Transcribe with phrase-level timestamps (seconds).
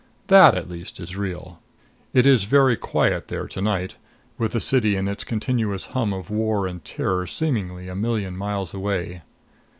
[0.29, 1.61] That, at least, is real.
[2.11, 3.97] It is very quiet there to night,
[4.35, 8.73] with the city and its continuous hum of war and terror seemingly a million miles
[8.73, 9.21] away.